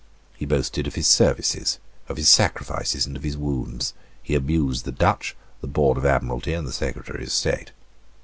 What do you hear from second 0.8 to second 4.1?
of his services, of his sacrifices, and of his wounds.